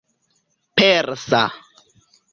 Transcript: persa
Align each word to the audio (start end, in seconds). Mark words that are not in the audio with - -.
persa 0.75 1.43